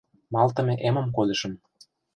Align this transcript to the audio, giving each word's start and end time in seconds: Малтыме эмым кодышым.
Малтыме 0.33 0.75
эмым 0.87 1.07
кодышым. 1.15 1.53